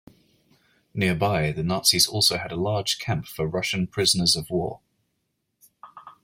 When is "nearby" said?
0.95-1.51